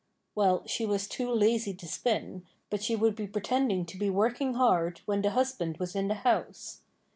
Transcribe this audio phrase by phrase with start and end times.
[0.33, 4.55] Well, she was too lazy to spin, but she would be pretending to be working
[4.55, 6.81] hard when the husband was in the house.